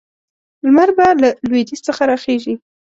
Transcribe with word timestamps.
لمر 0.65 0.89
به 0.97 1.05
له 1.21 1.29
لویدیځ 1.49 1.79
څخه 1.87 2.01
راخېژي. 2.11 2.53